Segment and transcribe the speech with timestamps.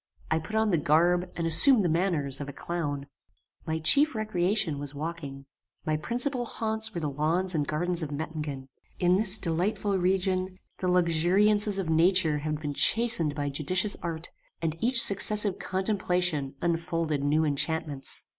[0.31, 3.05] I put on the garb and assumed the manners of a clown.
[3.67, 5.45] "My chief recreation was walking.
[5.85, 8.67] My principal haunts were the lawns and gardens of Mettingen.
[8.97, 14.75] In this delightful region the luxuriances of nature had been chastened by judicious art, and
[14.83, 18.25] each successive contemplation unfolded new enchantments.